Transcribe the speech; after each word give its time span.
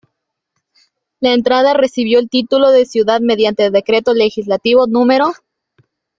La 1.19 1.35
Entrada 1.35 1.75
recibió 1.75 2.17
el 2.17 2.27
Título 2.27 2.71
de 2.71 2.87
ciudad 2.87 3.21
mediante 3.21 3.69
Decreto 3.69 4.15
legislativo 4.15 4.87
No. 4.87 5.05